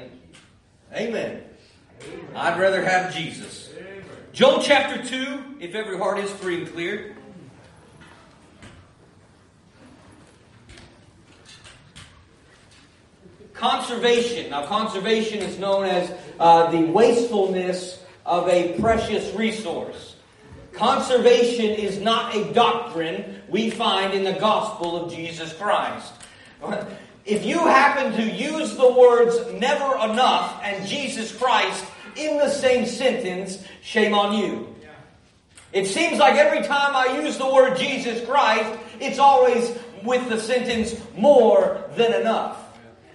[0.00, 1.08] Thank you.
[1.08, 1.42] Amen.
[2.02, 2.26] Amen.
[2.34, 3.70] I'd rather have Jesus.
[3.76, 4.02] Amen.
[4.32, 7.16] Joel chapter 2, if every heart is free and clear.
[13.52, 14.50] Conservation.
[14.50, 20.16] Now, conservation is known as uh, the wastefulness of a precious resource.
[20.72, 26.14] Conservation is not a doctrine we find in the gospel of Jesus Christ.
[27.24, 31.84] If you happen to use the words never enough and Jesus Christ
[32.16, 34.74] in the same sentence, shame on you.
[35.72, 40.40] It seems like every time I use the word Jesus Christ, it's always with the
[40.40, 42.58] sentence more than enough.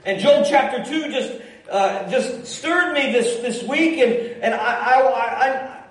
[0.05, 4.99] And Joel chapter 2 just uh, just stirred me this, this week, and, and I,
[4.99, 5.83] I, I,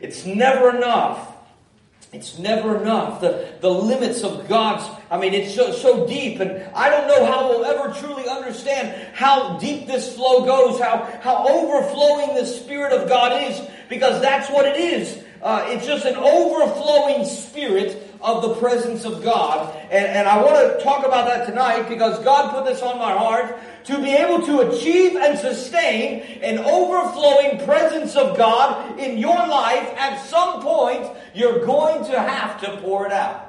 [0.00, 1.37] it's never enough.
[2.10, 3.20] It's never enough.
[3.20, 7.26] The, the limits of God's, I mean, it's so, so deep, and I don't know
[7.26, 12.92] how we'll ever truly understand how deep this flow goes, how, how overflowing the Spirit
[12.92, 15.22] of God is, because that's what it is.
[15.42, 19.74] Uh, it's just an overflowing spirit of the presence of God.
[19.90, 23.12] And, and I want to talk about that tonight because God put this on my
[23.12, 29.36] heart to be able to achieve and sustain an overflowing presence of God in your
[29.36, 29.88] life.
[29.96, 33.44] At some point, you're going to have to pour it out.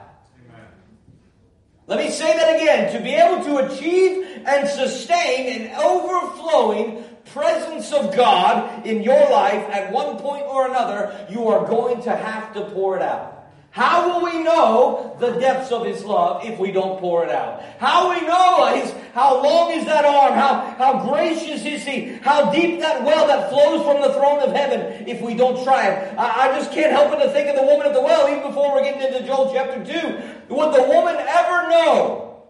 [1.88, 2.94] Let me say that again.
[2.94, 9.68] To be able to achieve and sustain an overflowing presence of God in your life
[9.70, 13.39] at one point or another, you are going to have to pour it out.
[13.80, 17.64] How will we know the depths of His love if we don't pour it out?
[17.80, 20.34] How we know his, how long is that arm?
[20.34, 22.20] How, how gracious is He?
[22.22, 25.88] How deep that well that flows from the throne of heaven if we don't try
[25.88, 26.18] it?
[26.18, 28.44] I, I just can't help but to think of the woman at the well even
[28.44, 30.56] before we're getting into Joel chapter 2.
[30.56, 32.44] Would the woman ever know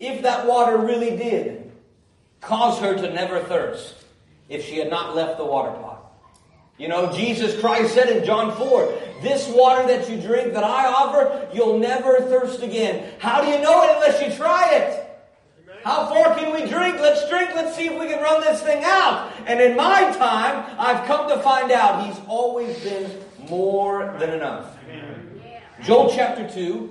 [0.00, 1.70] if that water really did
[2.40, 4.04] cause her to never thirst?
[4.48, 6.00] if she had not left the water pot.
[6.76, 8.92] You know, Jesus Christ said in John 4,
[9.22, 13.12] this water that you drink that I offer, you'll never thirst again.
[13.18, 15.00] How do you know it unless you try it?
[15.84, 16.98] How far can we drink?
[16.98, 17.50] Let's drink.
[17.54, 19.32] Let's see if we can run this thing out.
[19.46, 23.10] And in my time, I've come to find out He's always been
[23.50, 24.78] more than enough.
[25.82, 26.90] Joel chapter 2,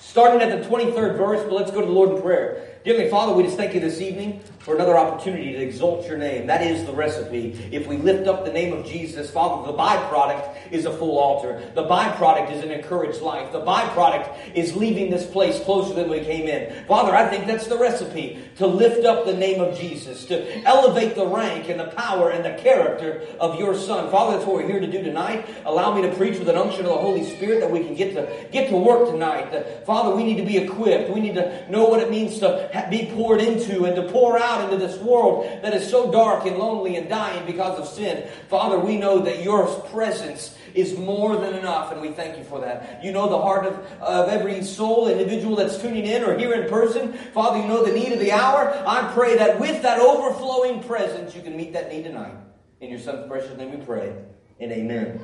[0.00, 2.77] starting at the 23rd verse, but let's go to the Lord in prayer.
[2.88, 6.46] Dearly Father, we just thank you this evening for another opportunity to exalt your name.
[6.46, 7.68] That is the recipe.
[7.70, 11.62] If we lift up the name of Jesus, Father, the byproduct is a full altar.
[11.74, 13.52] The byproduct is an encouraged life.
[13.52, 16.86] The byproduct is leaving this place closer than we came in.
[16.86, 21.14] Father, I think that's the recipe to lift up the name of Jesus, to elevate
[21.14, 24.10] the rank and the power and the character of your Son.
[24.10, 25.46] Father, that's what we're here to do tonight.
[25.66, 28.14] Allow me to preach with an unction of the Holy Spirit that we can get
[28.14, 29.84] to get to work tonight.
[29.84, 31.10] Father, we need to be equipped.
[31.10, 34.64] We need to know what it means to be poured into and to pour out
[34.64, 38.28] into this world that is so dark and lonely and dying because of sin.
[38.48, 42.60] Father, we know that your presence is more than enough, and we thank you for
[42.60, 43.02] that.
[43.02, 46.68] You know the heart of, of every soul, individual that's tuning in or here in
[46.68, 47.12] person.
[47.12, 48.70] Father, you know the need of the hour.
[48.86, 52.34] I pray that with that overflowing presence, you can meet that need tonight.
[52.80, 54.14] In your son's precious name we pray.
[54.60, 55.20] And amen.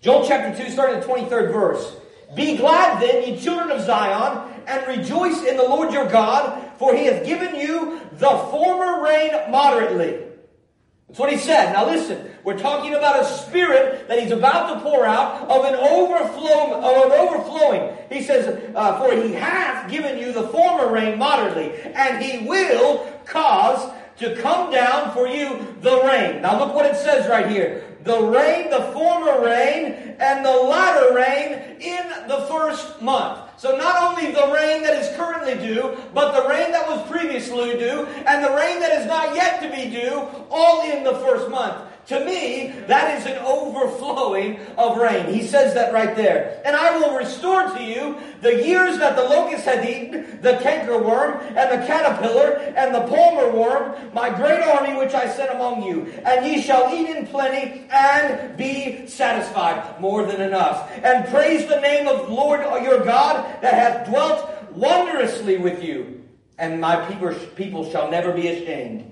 [0.00, 1.96] Joel chapter 2, starting the 23rd verse.
[2.34, 6.94] Be glad then, ye children of Zion, and rejoice in the Lord your God, for
[6.94, 10.26] he hath given you the former rain moderately.
[11.08, 11.72] That's what he said.
[11.72, 15.74] Now listen, we're talking about a spirit that he's about to pour out of an
[15.74, 17.96] overflow, of an overflowing.
[18.10, 23.06] He says, uh, for he hath given you the former rain moderately, and he will
[23.26, 26.42] cause to come down for you the rain.
[26.42, 31.14] Now look what it says right here the rain, the former rain, and the latter
[31.14, 33.51] rain in the first month.
[33.62, 37.78] So not only the rain that is currently due, but the rain that was previously
[37.78, 41.50] due, and the rain that is not yet to be due, all in the first
[41.50, 41.88] month.
[42.06, 45.32] To me, that is an overflowing of rain.
[45.32, 46.60] He says that right there.
[46.64, 51.40] And I will restore to you the years that the locust hath eaten, the cankerworm,
[51.54, 56.12] and the caterpillar, and the palmer worm, my great army which I sent among you.
[56.24, 60.00] And ye shall eat in plenty and be satisfied.
[60.00, 60.90] More than enough.
[61.04, 66.22] And praise the name of Lord your God that hath dwelt wondrously with you.
[66.58, 69.11] And my people, people shall never be ashamed.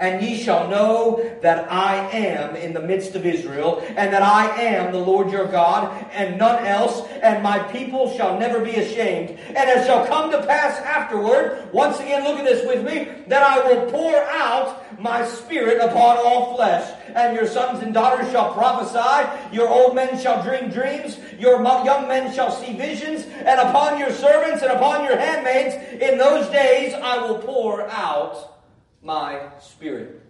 [0.00, 4.46] And ye shall know that I am in the midst of Israel, and that I
[4.62, 9.38] am the Lord your God, and none else, and my people shall never be ashamed.
[9.48, 13.42] And it shall come to pass afterward, once again look at this with me, that
[13.42, 16.90] I will pour out my spirit upon all flesh.
[17.14, 22.08] And your sons and daughters shall prophesy, your old men shall dream dreams, your young
[22.08, 26.94] men shall see visions, and upon your servants and upon your handmaids in those days
[26.94, 28.59] I will pour out
[29.02, 30.22] my spirit.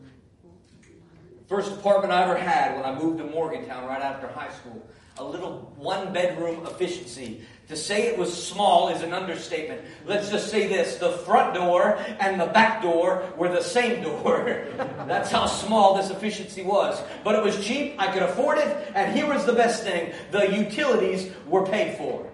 [1.49, 4.87] First apartment I ever had when I moved to Morgantown right after high school.
[5.19, 7.43] A little one bedroom efficiency.
[7.69, 9.83] To say it was small is an understatement.
[10.07, 14.67] Let's just say this the front door and the back door were the same door.
[15.07, 17.03] That's how small this efficiency was.
[17.25, 20.57] But it was cheap, I could afford it, and here was the best thing the
[20.57, 22.30] utilities were paid for.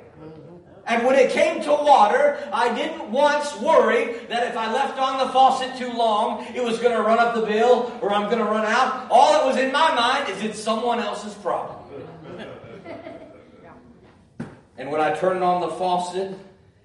[0.86, 5.26] And when it came to water, I didn't once worry that if I left on
[5.26, 8.38] the faucet too long, it was going to run up the bill or I'm going
[8.38, 9.08] to run out.
[9.10, 11.76] All that was in my mind is it's someone else's problem.
[14.78, 16.38] and when I turned on the faucet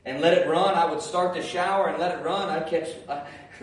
[0.03, 2.49] and let it run, I would start the shower and let it run.
[2.49, 2.89] I'd catch.
[3.07, 3.23] Uh,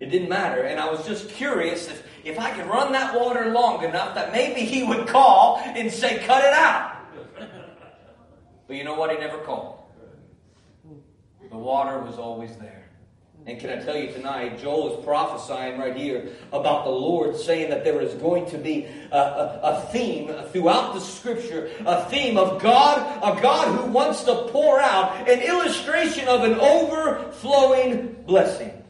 [0.00, 0.62] it didn't matter.
[0.62, 4.32] And I was just curious if, if I could run that water long enough that
[4.32, 6.93] maybe he would call and say, cut it out.
[8.66, 9.10] But you know what?
[9.10, 9.80] He never called.
[11.50, 12.84] The water was always there.
[13.46, 17.68] And can I tell you tonight, Joel is prophesying right here about the Lord saying
[17.68, 22.38] that there is going to be a, a, a, theme throughout the scripture, a theme
[22.38, 28.83] of God, a God who wants to pour out an illustration of an overflowing blessing.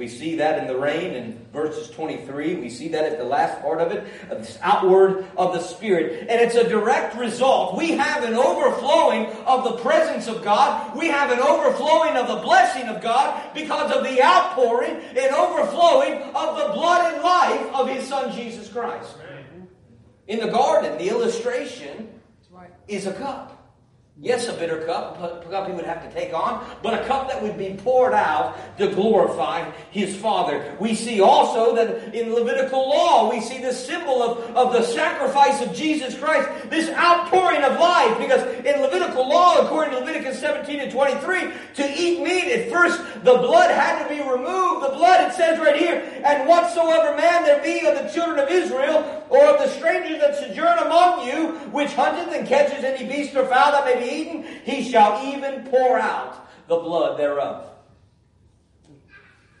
[0.00, 2.54] We see that in the rain in verses 23.
[2.54, 6.26] We see that at the last part of it, of this outward of the Spirit.
[6.30, 7.76] And it's a direct result.
[7.76, 10.96] We have an overflowing of the presence of God.
[10.96, 16.14] We have an overflowing of the blessing of God because of the outpouring and overflowing
[16.34, 19.16] of the blood and life of His Son Jesus Christ.
[20.28, 22.08] In the garden, the illustration
[22.88, 23.59] is a cup.
[24.22, 27.30] Yes, a bitter cup, a cup he would have to take on, but a cup
[27.30, 30.76] that would be poured out to glorify his Father.
[30.78, 35.62] We see also that in Levitical law, we see the symbol of, of the sacrifice
[35.62, 40.80] of Jesus Christ, this outpouring of life, because in Levitical law, according to Leviticus 17
[40.80, 44.84] and 23, to eat meat, at first the blood had to be removed.
[44.84, 48.50] The blood, it says right here, and whatsoever man there be of the children of
[48.50, 53.34] Israel, or of the stranger that sojourn among you, which hunteth and catches any beast
[53.36, 57.70] or fowl that may be eaten, he shall even pour out the blood thereof.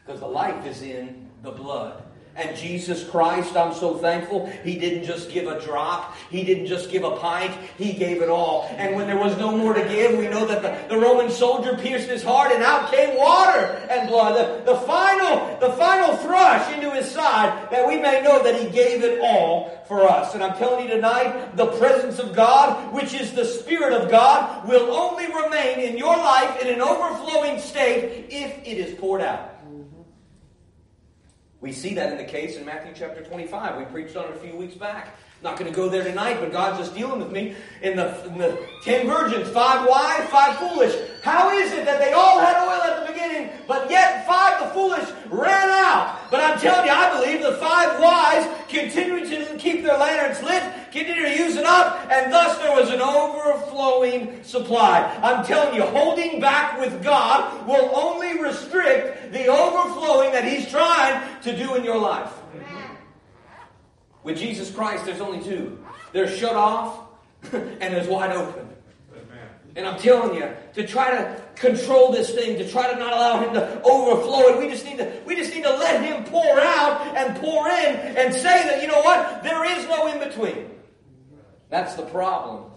[0.04, 2.02] Because the life is in the blood.
[2.40, 6.16] And Jesus Christ, I'm so thankful, He didn't just give a drop.
[6.30, 7.52] He didn't just give a pint.
[7.76, 8.66] He gave it all.
[8.78, 11.76] And when there was no more to give, we know that the, the Roman soldier
[11.76, 14.64] pierced his heart and out came water and blood.
[14.64, 18.68] The, the, final, the final thrush into his side that we may know that He
[18.70, 20.34] gave it all for us.
[20.34, 24.68] And I'm telling you tonight, the presence of God, which is the Spirit of God,
[24.68, 29.49] will only remain in your life in an overflowing state if it is poured out.
[31.60, 33.76] We see that in the case in Matthew chapter 25.
[33.76, 35.18] We preached on it a few weeks back.
[35.42, 38.38] Not going to go there tonight, but God's just dealing with me in the, in
[38.38, 40.94] the ten virgins, five wise, five foolish.
[41.22, 44.68] How is it that they all had oil at the beginning, but yet five, the
[44.74, 46.30] foolish, ran out?
[46.30, 50.62] But I'm telling you, I believe the five wise continued to keep their lanterns lit,
[50.92, 55.18] continued to use it up, and thus there was an overflowing supply.
[55.22, 61.40] I'm telling you, holding back with God will only restrict the overflowing that He's trying
[61.42, 62.32] to do in your life.
[64.22, 65.78] With Jesus Christ, there's only two.
[66.12, 67.00] There's shut off
[67.52, 68.68] and there's wide open.
[69.80, 73.40] And I'm telling you, to try to control this thing, to try to not allow
[73.42, 76.60] him to overflow it, we just need to we just need to let him pour
[76.60, 80.68] out and pour in and say that, you know what, there is no in between.
[81.70, 82.70] That's the problem.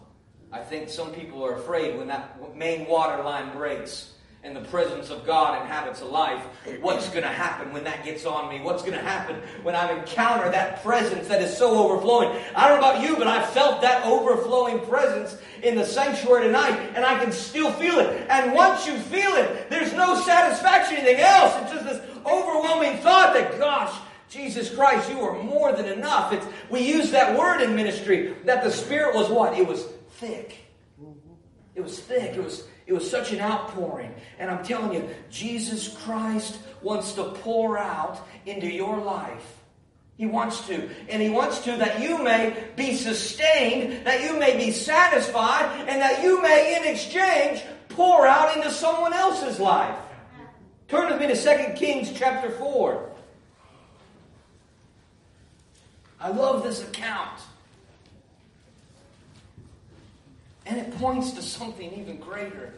[0.49, 4.12] I think some people are afraid when that main water line breaks
[4.43, 6.43] and the presence of God inhabits a life,
[6.81, 8.59] what's going to happen when that gets on me?
[8.61, 12.37] What's going to happen when I encounter that presence that is so overflowing?
[12.53, 16.77] I don't know about you, but I felt that overflowing presence in the sanctuary tonight,
[16.93, 18.27] and I can still feel it.
[18.29, 21.53] And once you feel it, there's no satisfaction, anything else.
[21.61, 23.97] It's just this overwhelming thought that, gosh,
[24.29, 26.33] Jesus Christ, you are more than enough.
[26.33, 29.57] It's, we use that word in ministry that the Spirit was what?
[29.57, 30.57] It was thick.
[31.75, 32.35] It was thick.
[32.35, 34.13] It was it was such an outpouring.
[34.39, 39.59] And I'm telling you, Jesus Christ wants to pour out into your life.
[40.17, 40.89] He wants to.
[41.09, 46.01] And He wants to that you may be sustained, that you may be satisfied, and
[46.01, 49.97] that you may, in exchange, pour out into someone else's life.
[50.87, 53.09] Turn with me to 2 Kings chapter 4.
[56.19, 57.39] I love this account.
[60.65, 62.73] And it points to something even greater.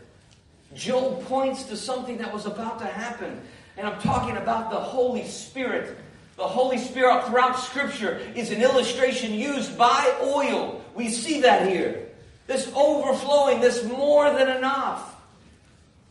[0.73, 3.41] Job points to something that was about to happen.
[3.77, 5.97] And I'm talking about the Holy Spirit.
[6.37, 10.83] The Holy Spirit throughout Scripture is an illustration used by oil.
[10.95, 12.09] We see that here.
[12.47, 15.15] This overflowing, this more than enough.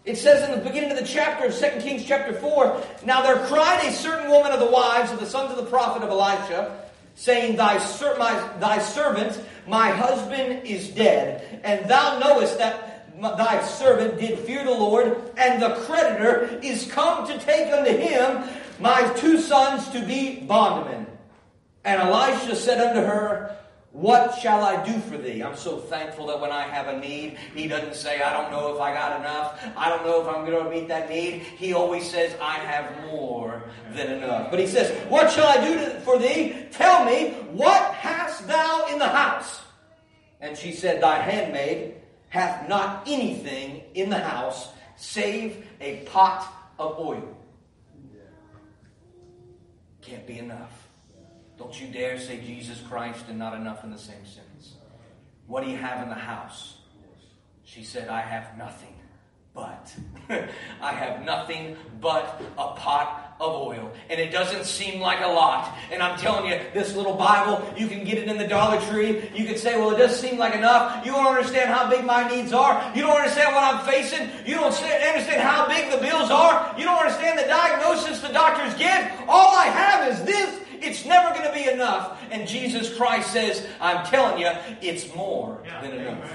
[0.04, 3.46] It says in the beginning of the chapter of 2 Kings chapter 4, Now there
[3.46, 6.83] cried a certain woman of the wives of the sons of the prophet of Elisha,
[7.14, 12.90] saying, Thy, ser- my, thy servant, my husband, is dead, and thou knowest that
[13.20, 18.42] thy servant did fear the Lord, and the creditor is come to take unto him
[18.80, 21.06] my two sons to be bondmen.
[21.84, 23.56] And Elisha said unto her,
[23.94, 25.40] what shall I do for thee?
[25.40, 28.74] I'm so thankful that when I have a need, he doesn't say, I don't know
[28.74, 29.64] if I got enough.
[29.76, 31.42] I don't know if I'm going to meet that need.
[31.42, 33.62] He always says, I have more
[33.94, 34.50] than enough.
[34.50, 36.66] But he says, What shall I do for thee?
[36.72, 39.62] Tell me, what hast thou in the house?
[40.40, 41.94] And she said, Thy handmaid
[42.30, 47.38] hath not anything in the house save a pot of oil.
[50.02, 50.83] Can't be enough.
[51.56, 54.74] Don't you dare say Jesus Christ and not enough in the same sentence.
[55.46, 56.78] What do you have in the house?
[57.64, 58.94] She said, I have nothing
[59.54, 59.94] but.
[60.80, 63.92] I have nothing but a pot of oil.
[64.10, 65.76] And it doesn't seem like a lot.
[65.92, 69.30] And I'm telling you, this little Bible, you can get it in the Dollar Tree.
[69.34, 71.04] You can say, well, it does seem like enough.
[71.06, 72.92] You don't understand how big my needs are.
[72.94, 74.28] You don't understand what I'm facing.
[74.44, 76.74] You don't understand how big the bills are.
[76.76, 79.12] You don't understand the diagnosis the doctors give.
[79.28, 82.20] All I have is this it's never going to be enough.
[82.30, 84.50] And Jesus Christ says, I'm telling you,
[84.80, 85.82] it's more yeah.
[85.82, 86.30] than enough.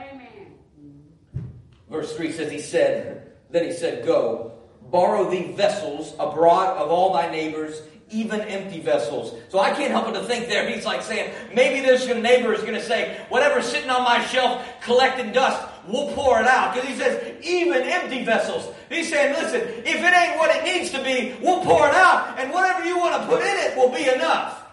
[0.00, 1.50] Amen.
[1.90, 4.52] Verse 3 says, He said, Then he said, Go,
[4.90, 9.34] borrow thee vessels abroad of all thy neighbors, even empty vessels.
[9.48, 12.62] So I can't help but to think there, he's like saying, maybe this neighbor is
[12.62, 16.74] going to say, whatever's sitting on my shelf collecting dust, we'll pour it out.
[16.74, 18.72] Because he says, even empty vessels.
[18.88, 22.38] He's saying, listen, if it ain't what it needs to be, we'll pour it out,
[22.38, 24.64] and whatever you want to put in it will be enough.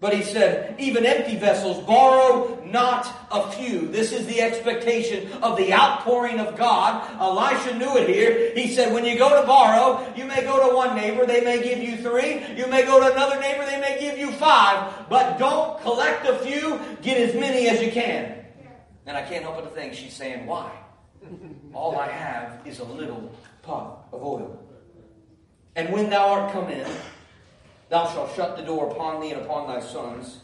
[0.00, 3.86] But he said, even empty vessels, borrow not a few.
[3.88, 7.06] This is the expectation of the outpouring of God.
[7.20, 8.52] Elisha knew it here.
[8.54, 11.62] He said, when you go to borrow, you may go to one neighbor, they may
[11.62, 12.42] give you three.
[12.56, 15.06] You may go to another neighbor, they may give you five.
[15.10, 18.39] But don't collect a few, get as many as you can.
[19.10, 20.70] And I can't help but to think she's saying, why?
[21.74, 24.56] All I have is a little pot of oil.
[25.74, 26.86] And when thou art come in,
[27.88, 30.38] thou shalt shut the door upon thee and upon thy sons,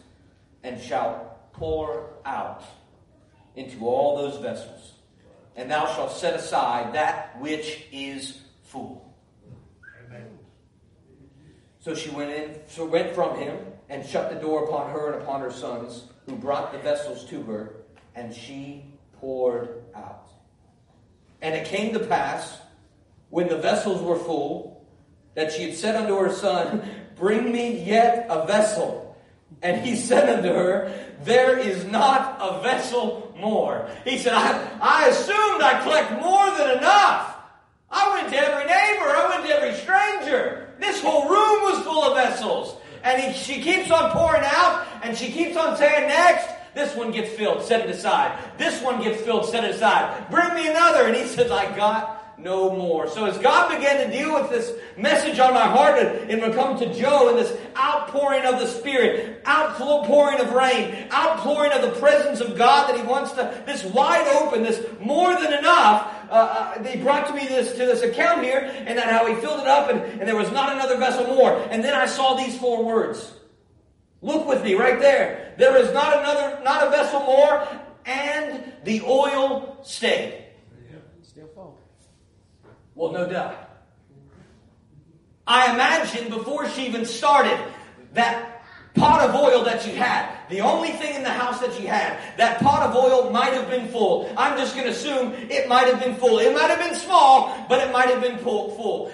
[0.64, 2.64] and shalt pour out
[3.54, 4.94] into all those vessels.
[5.54, 9.14] And thou shalt set aside that which is full.
[10.04, 10.26] Amen.
[11.78, 13.58] So she went in, so went from him,
[13.88, 17.44] and shut the door upon her and upon her sons, who brought the vessels to
[17.44, 17.75] her,
[18.16, 18.82] and she
[19.20, 20.28] poured out.
[21.42, 22.58] And it came to pass,
[23.28, 24.84] when the vessels were full,
[25.34, 26.82] that she had said unto her son,
[27.14, 29.16] Bring me yet a vessel.
[29.62, 30.92] And he said unto her,
[31.22, 33.88] There is not a vessel more.
[34.04, 37.34] He said, I, I assumed I collect more than enough.
[37.90, 40.74] I went to every neighbor, I went to every stranger.
[40.80, 42.76] This whole room was full of vessels.
[43.04, 47.10] And he, she keeps on pouring out, and she keeps on saying, Next, this one
[47.10, 48.38] gets filled, set it aside.
[48.58, 50.30] This one gets filled, set it aside.
[50.30, 51.06] Bring me another.
[51.06, 53.08] And he says, I got no more.
[53.08, 56.78] So as God began to deal with this message on my heart and, and come
[56.78, 62.40] to Joel and this outpouring of the Spirit, outpouring of rain, outpouring of the presence
[62.40, 66.34] of God that He wants to, this wide open, this more than enough, uh,
[66.76, 69.60] uh, they brought to me this to this account here, and that how he filled
[69.60, 71.56] it up, and, and there was not another vessel more.
[71.70, 73.32] And then I saw these four words.
[74.22, 75.54] Look with me right there.
[75.58, 77.66] There is not another, not a vessel more,
[78.04, 80.44] and the oil stayed.
[81.22, 81.80] Still full.
[82.94, 83.70] Well, no doubt.
[85.46, 87.58] I imagine before she even started
[88.14, 88.55] that
[88.96, 92.18] pot of oil that she had, the only thing in the house that she had,
[92.36, 94.32] that pot of oil might have been full.
[94.36, 96.38] I'm just going to assume it might have been full.
[96.38, 98.56] It might have been small, but it might have been full.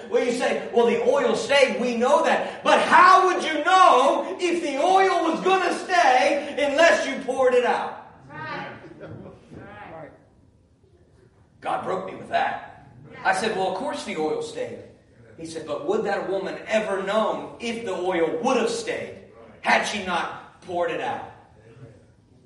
[0.09, 1.81] Well, you say, well, the oil stayed.
[1.81, 2.63] We know that.
[2.63, 7.53] But how would you know if the oil was going to stay unless you poured
[7.53, 8.11] it out?
[8.29, 8.69] Right.
[9.91, 10.11] Right.
[11.61, 12.87] God broke me with that.
[13.23, 14.79] I said, well, of course the oil stayed.
[15.37, 19.22] He said, but would that woman ever known if the oil would have stayed?
[19.63, 21.31] Had she not poured it out.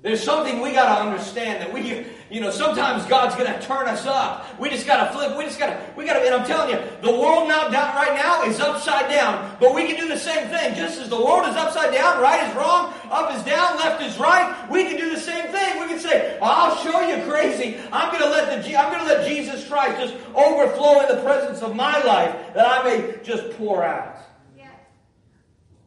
[0.00, 3.88] There's something we got to understand that we, you know, sometimes God's going to turn
[3.88, 4.46] us up.
[4.60, 5.36] We just got to flip.
[5.36, 7.96] We just got to, we got to, and I'm telling you, the world now down
[7.96, 9.56] right now is upside down.
[9.58, 10.76] But we can do the same thing.
[10.76, 14.16] Just as the world is upside down, right is wrong, up is down, left is
[14.18, 14.70] right.
[14.70, 15.80] We can do the same thing.
[15.80, 17.76] We can say, well, "I'll show you crazy.
[17.90, 21.20] I'm going to let the, I'm going to let Jesus Christ just overflow in the
[21.24, 24.16] presence of my life that I may just pour out."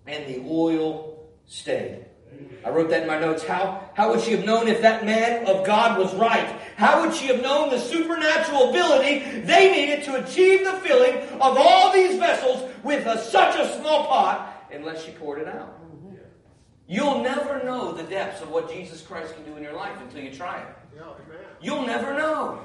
[0.06, 1.11] And the oil
[1.52, 2.06] stayed.
[2.66, 3.44] I wrote that in my notes.
[3.44, 6.48] How, how would she have known if that man of God was right?
[6.78, 11.58] How would she have known the supernatural ability they needed to achieve the filling of
[11.58, 15.78] all these vessels with a, such a small pot unless she poured it out?
[16.88, 20.22] You'll never know the depths of what Jesus Christ can do in your life until
[20.22, 20.68] you try it.
[21.62, 22.62] You'll never know.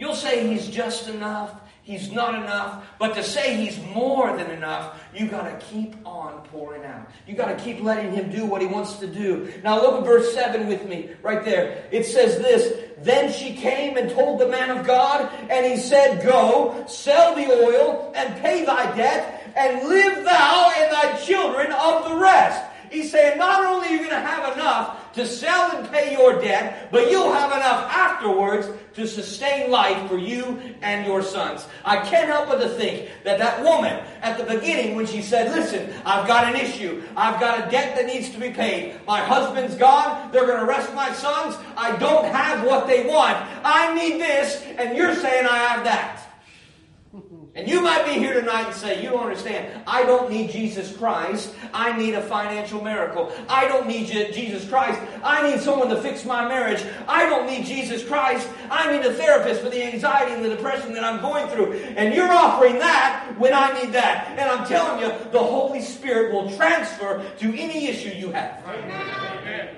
[0.00, 1.54] You'll say he's just enough
[1.90, 2.86] he's not enough.
[2.98, 7.10] But to say he's more than enough, you got to keep on pouring out.
[7.26, 9.52] You got to keep letting him do what he wants to do.
[9.64, 11.84] Now look at verse 7 with me right there.
[11.90, 16.24] It says this Then she came and told the man of God, and he said,
[16.24, 22.08] Go, sell the oil, and pay thy debt, and live thou and thy children of
[22.08, 22.66] the rest.
[22.90, 26.40] He's saying, Not only are you going to have enough, to sell and pay your
[26.40, 31.66] debt, but you'll have enough afterwards to sustain life for you and your sons.
[31.84, 35.52] I can't help but to think that that woman at the beginning when she said,
[35.52, 37.02] listen, I've got an issue.
[37.16, 39.00] I've got a debt that needs to be paid.
[39.06, 40.30] My husband's gone.
[40.32, 41.56] They're going to arrest my sons.
[41.76, 43.36] I don't have what they want.
[43.64, 44.62] I need this.
[44.76, 46.19] And you're saying I have that.
[47.60, 49.82] And you might be here tonight and say, You don't understand.
[49.86, 51.54] I don't need Jesus Christ.
[51.74, 53.30] I need a financial miracle.
[53.50, 54.98] I don't need Jesus Christ.
[55.22, 56.82] I need someone to fix my marriage.
[57.06, 58.48] I don't need Jesus Christ.
[58.70, 61.74] I need a therapist for the anxiety and the depression that I'm going through.
[61.74, 64.38] And you're offering that when I need that.
[64.38, 68.64] And I'm telling you, the Holy Spirit will transfer to any issue you have.
[68.66, 69.76] Amen.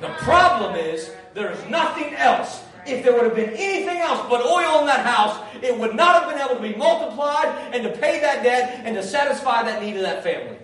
[0.00, 4.80] The problem is, there's nothing else if there would have been anything else but oil
[4.80, 8.20] in that house, it would not have been able to be multiplied and to pay
[8.20, 10.58] that debt and to satisfy that need of that family.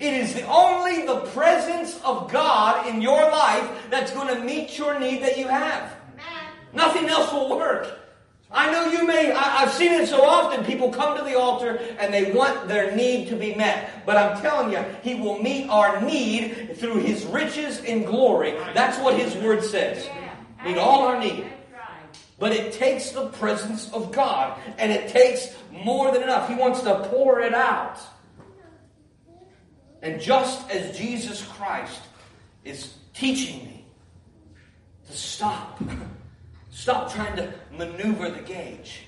[0.00, 4.76] It is the only the presence of God in your life that's going to meet
[4.76, 5.96] your need that you have.
[6.72, 8.00] Nothing else will work.
[8.50, 10.64] I know you may, I, have seen it so often.
[10.64, 14.06] People come to the altar and they want their need to be met.
[14.06, 18.52] But I'm telling you, He will meet our need through His riches and glory.
[18.72, 20.08] That's what His Word says
[20.64, 21.46] meet all our need.
[22.38, 26.48] But it takes the presence of God, and it takes more than enough.
[26.48, 27.98] He wants to pour it out.
[30.02, 32.02] And just as Jesus Christ
[32.64, 33.86] is teaching me
[35.06, 35.80] to stop,
[36.70, 39.02] stop trying to maneuver the gauge.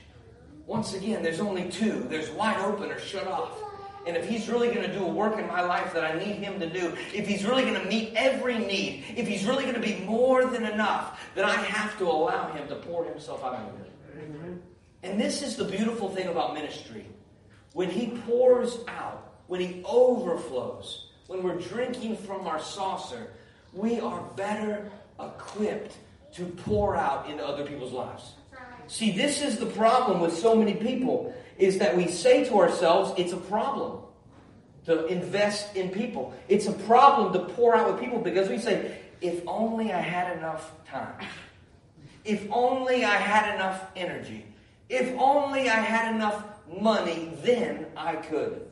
[0.67, 3.66] Once again, there's only two there's wide open or shut off.
[4.07, 6.37] And if He's really going to do a work in my life that I need
[6.37, 9.75] Him to do, if He's really going to meet every need, if He's really going
[9.75, 13.55] to be more than enough, then I have to allow Him to pour Himself out
[13.55, 14.59] of me.
[15.03, 17.05] And this is the beautiful thing about ministry.
[17.73, 23.33] When He pours out, when He overflows, when we're drinking from our saucer,
[23.73, 24.91] we are better
[25.21, 25.97] equipped
[26.35, 28.33] to pour out into other people's lives.
[28.89, 33.13] See, this is the problem with so many people is that we say to ourselves,
[33.17, 34.03] it's a problem
[34.87, 36.35] to invest in people.
[36.49, 40.37] It's a problem to pour out with people because we say, if only I had
[40.37, 41.27] enough time.
[42.25, 44.47] If only I had enough energy.
[44.89, 46.45] If only I had enough
[46.81, 48.67] money, then I could.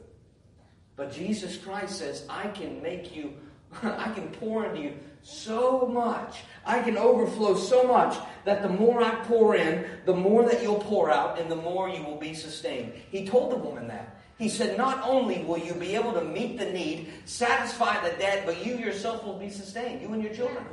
[0.97, 3.35] But Jesus Christ says, I can make you,
[3.83, 4.92] I can pour into you
[5.25, 6.43] so much.
[6.65, 10.81] I can overflow so much that the more I pour in, the more that you'll
[10.81, 12.93] pour out, and the more you will be sustained.
[13.11, 14.21] He told the woman that.
[14.39, 18.45] He said, Not only will you be able to meet the need, satisfy the debt,
[18.45, 20.65] but you yourself will be sustained, you and your children.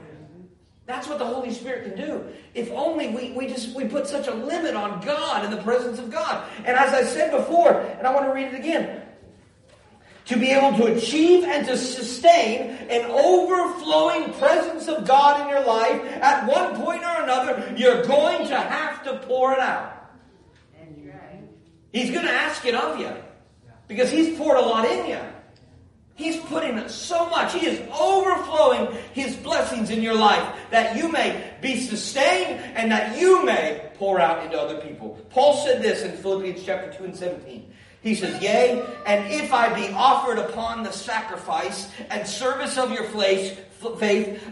[0.88, 2.26] That's what the Holy Spirit can do.
[2.54, 6.00] If only we, we just we put such a limit on God in the presence
[6.00, 6.50] of God.
[6.66, 9.02] And as I said before, and I want to read it again,
[10.26, 15.66] to be able to achieve and to sustain an overflowing presence of God in your
[15.66, 20.02] life, at one point or another, you're going to have to pour it out.
[21.92, 23.12] He's going to ask it of you
[23.88, 25.20] because He's poured a lot in you.
[26.16, 27.54] He's putting so much.
[27.54, 33.20] He is overflowing His blessings in your life that you may be sustained and that
[33.20, 35.20] you may pour out into other people.
[35.30, 37.71] Paul said this in Philippians chapter 2 and 17.
[38.02, 43.04] He says, Yea, and if I be offered upon the sacrifice and service of your
[43.04, 43.64] faith,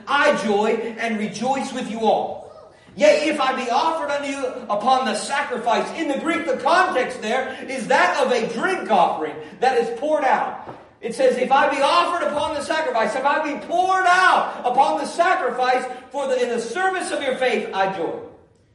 [0.08, 2.76] I joy and rejoice with you all.
[2.96, 5.90] Yea, if I be offered unto you upon the sacrifice.
[5.98, 10.26] In the Greek, the context there is that of a drink offering that is poured
[10.26, 10.76] out.
[11.02, 14.98] It says, if I be offered upon the sacrifice, if I be poured out upon
[14.98, 18.20] the sacrifice for the, in the service of your faith, I joy.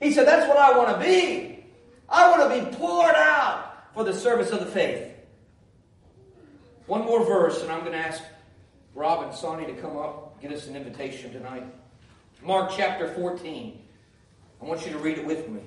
[0.01, 1.65] He said, that's what I want to be.
[2.09, 5.13] I want to be poured out for the service of the faith.
[6.87, 8.23] One more verse, and I'm going to ask
[8.95, 11.65] Rob and Sonny to come up, get us an invitation tonight.
[12.43, 13.81] Mark chapter 14.
[14.61, 15.61] I want you to read it with me.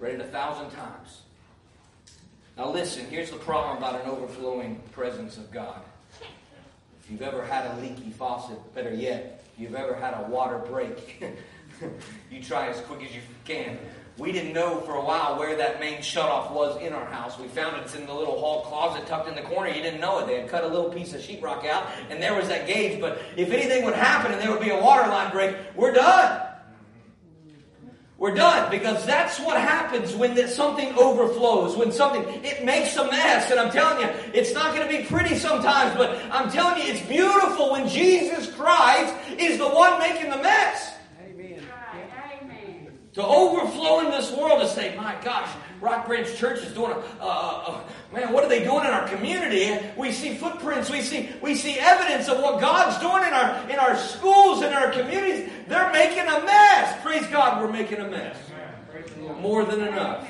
[0.00, 1.22] Read it a thousand times.
[2.56, 5.80] Now listen, here's the problem about an overflowing presence of God.
[7.00, 10.58] If you've ever had a leaky faucet, better yet, if you've ever had a water
[10.58, 11.22] break,
[12.30, 13.78] you try as quick as you can.
[14.18, 17.38] We didn't know for a while where that main shutoff was in our house.
[17.38, 17.84] We found it.
[17.84, 19.70] It's in the little hall closet tucked in the corner.
[19.70, 20.26] You didn't know it.
[20.26, 23.00] They had cut a little piece of sheetrock out, and there was that gauge.
[23.00, 26.48] But if anything would happen and there would be a water line break, we're done.
[28.18, 33.50] We're done because that's what happens when something overflows, when something, it makes a mess.
[33.50, 36.92] And I'm telling you, it's not going to be pretty sometimes, but I'm telling you,
[36.92, 40.91] it's beautiful when Jesus Christ is the one making the mess.
[43.14, 45.50] To overflow in this world to say, my gosh,
[45.82, 49.78] Rock Branch Church is doing a, man, what are they doing in our community?
[49.98, 53.78] We see footprints, we see, we see evidence of what God's doing in our, in
[53.78, 55.50] our schools, in our communities.
[55.68, 57.02] They're making a mess.
[57.02, 58.36] Praise God, we're making a mess.
[59.40, 60.26] More than enough.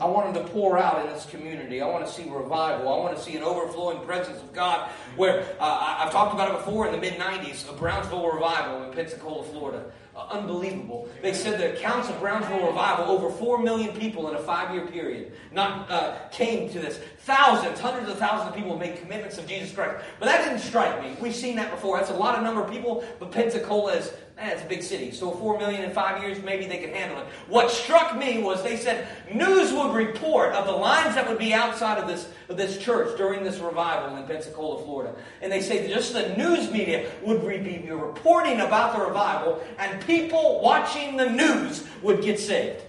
[0.00, 1.80] I want them to pour out in this community.
[1.80, 2.92] I want to see revival.
[2.92, 4.90] I want to see an overflowing presence of God.
[5.16, 8.92] Where uh, I've talked about it before in the mid 90s, a Brownsville revival in
[8.92, 9.90] Pensacola, Florida.
[10.16, 11.08] Unbelievable.
[11.20, 14.86] They said the accounts of Brownsville revival, over 4 million people in a five year
[14.86, 17.00] period, not uh, came to this.
[17.20, 20.02] Thousands, hundreds of thousands of people made commitments of Jesus Christ.
[20.18, 21.16] But that didn't strike me.
[21.20, 21.98] We've seen that before.
[21.98, 25.12] That's a lot of number of people, but Pensacola is Eh, it's a big city,
[25.12, 27.26] so four million in five years, maybe they could handle it.
[27.48, 31.54] What struck me was they said news would report of the lines that would be
[31.54, 35.14] outside of this, of this church during this revival in Pensacola, Florida.
[35.40, 40.60] And they say just the news media would be reporting about the revival, and people
[40.60, 42.82] watching the news would get saved.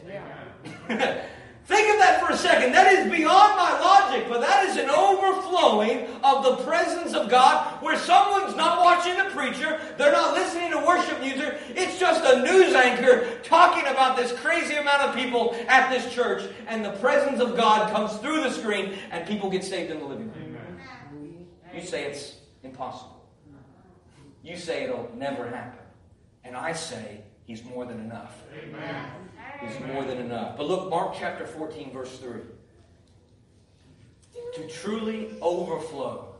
[0.89, 1.23] Yeah.
[1.67, 2.71] Think of that for a second.
[2.71, 7.83] That is beyond my logic, but that is an overflowing of the presence of God
[7.83, 11.59] where someone's not watching the preacher, they're not listening to worship music.
[11.75, 16.49] It's just a news anchor talking about this crazy amount of people at this church,
[16.67, 20.05] and the presence of God comes through the screen, and people get saved in the
[20.05, 21.49] living room.
[21.75, 23.27] You say it's impossible.
[24.41, 25.83] You say it'll never happen.
[26.45, 28.41] And I say he's more than enough.
[28.57, 29.26] Amen
[29.63, 30.57] is more than enough.
[30.57, 32.41] But look, Mark chapter 14, verse 3.
[34.55, 36.35] To truly overflow,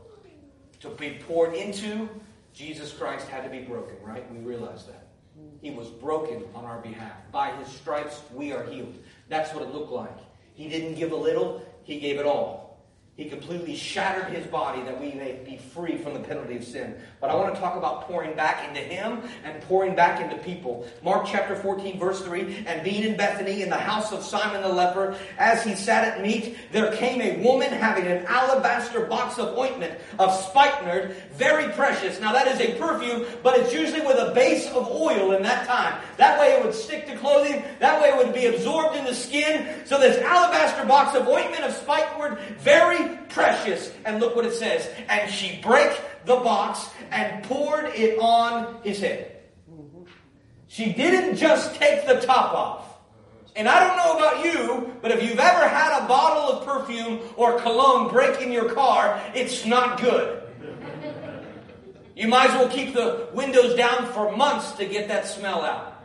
[0.80, 2.08] to be poured into,
[2.52, 4.30] Jesus Christ had to be broken, right?
[4.32, 5.08] We realize that.
[5.60, 7.16] He was broken on our behalf.
[7.32, 8.96] By his stripes, we are healed.
[9.28, 10.18] That's what it looked like.
[10.54, 12.68] He didn't give a little, he gave it all.
[13.16, 17.00] He completely shattered his body that we may be free from the penalty of sin.
[17.20, 20.86] But I want to talk about pouring back into him and pouring back into people.
[21.02, 24.68] Mark chapter 14, verse 3 And being in Bethany, in the house of Simon the
[24.68, 29.58] leper, as he sat at meat, there came a woman having an alabaster box of
[29.58, 32.20] ointment of spikenard, very precious.
[32.20, 35.66] Now that is a perfume, but it's usually with a base of oil in that
[35.66, 36.00] time.
[36.18, 39.14] That way it would stick to clothing, that way it would be absorbed in the
[39.14, 39.68] skin.
[39.86, 43.92] So this alabaster box of ointment of spikenard, very precious.
[44.04, 44.88] And look what it says.
[45.08, 49.34] And she brake the box and poured it on his head.
[50.68, 52.84] She didn't just take the top off.
[53.56, 57.20] And I don't know about you, but if you've ever had a bottle of perfume
[57.36, 60.42] or cologne break in your car, it's not good.
[62.14, 66.04] You might as well keep the windows down for months to get that smell out.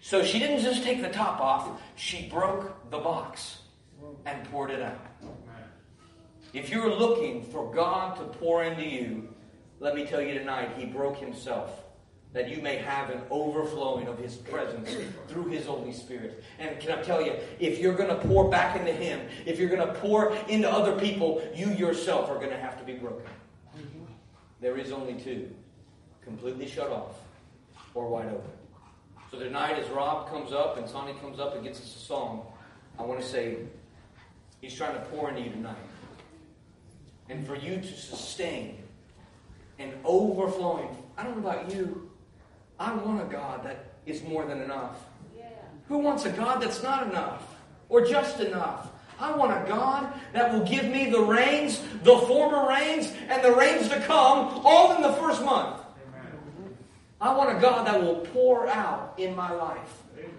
[0.00, 3.58] So she didn't just take the top off, she broke the box
[4.24, 4.98] and poured it out.
[6.52, 9.28] If you're looking for God to pour into you,
[9.80, 11.82] let me tell you tonight, He broke Himself
[12.34, 14.94] that you may have an overflowing of His presence
[15.28, 16.44] through His Holy Spirit.
[16.58, 19.70] And can I tell you, if you're going to pour back into Him, if you're
[19.70, 23.26] going to pour into other people, you yourself are going to have to be broken.
[24.60, 25.50] There is only two
[26.22, 27.16] completely shut off
[27.94, 28.50] or wide open.
[29.30, 32.46] So tonight, as Rob comes up and Sonny comes up and gets us a song,
[32.98, 33.56] I want to say,
[34.60, 35.76] He's trying to pour into you tonight
[37.32, 38.76] and for you to sustain
[39.78, 40.94] and overflowing.
[41.16, 42.10] I don't know about you.
[42.78, 44.98] I want a God that is more than enough.
[45.36, 45.46] Yeah.
[45.88, 47.56] Who wants a God that's not enough
[47.88, 48.90] or just enough?
[49.18, 53.52] I want a God that will give me the rains, the former rains, and the
[53.52, 55.80] rains to come, all in the first month.
[56.08, 56.76] Amen.
[57.20, 60.02] I want a God that will pour out in my life.
[60.18, 60.30] Amen.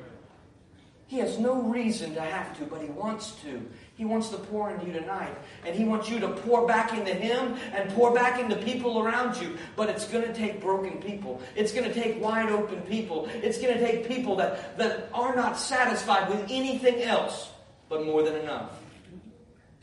[1.13, 3.63] He has no reason to have to, but He wants to.
[3.95, 5.37] He wants to pour into you tonight.
[5.63, 9.39] And He wants you to pour back into Him and pour back into people around
[9.39, 9.55] you.
[9.75, 11.39] But it's going to take broken people.
[11.55, 13.29] It's going to take wide open people.
[13.31, 17.51] It's going to take people that, that are not satisfied with anything else
[17.89, 18.71] but more than enough.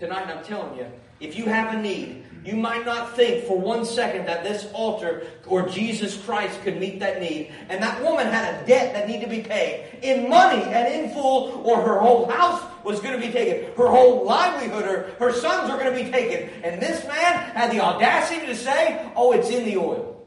[0.00, 0.86] Tonight, I'm telling you,
[1.20, 5.26] if you have a need, you might not think for one second that this altar
[5.46, 7.52] or Jesus Christ could meet that need.
[7.68, 11.12] And that woman had a debt that needed to be paid in money and in
[11.12, 13.74] full, or her whole house was going to be taken.
[13.76, 16.48] Her whole livelihood, her, her sons were going to be taken.
[16.64, 20.26] And this man had the audacity to say, Oh, it's in the oil.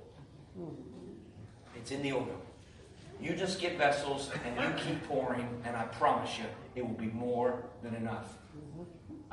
[1.75, 2.41] It's in the oil.
[3.19, 6.45] You just get vessels and you keep pouring, and I promise you,
[6.75, 8.37] it will be more than enough.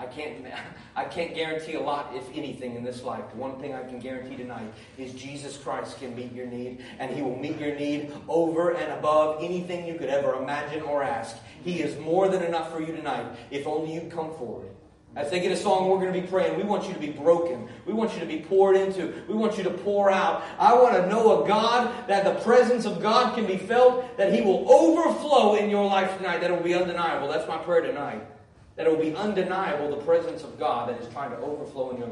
[0.01, 0.47] I can't,
[0.97, 3.25] I can't guarantee a lot, if anything, in this life.
[3.31, 7.15] The One thing I can guarantee tonight is Jesus Christ can meet your need, and
[7.15, 11.37] He will meet your need over and above anything you could ever imagine or ask.
[11.63, 14.69] He is more than enough for you tonight, if only you come forward.
[15.17, 16.57] As they get a song, we're going to be praying.
[16.57, 17.69] We want you to be broken.
[17.85, 19.13] We want you to be poured into.
[19.29, 20.45] We want you to pour out.
[20.57, 24.33] I want to know a God that the presence of God can be felt, that
[24.33, 27.27] He will overflow in your life tonight, that will be undeniable.
[27.27, 28.25] That's my prayer tonight.
[28.77, 31.99] That it will be undeniable the presence of God that is trying to overflow in
[31.99, 32.09] your life.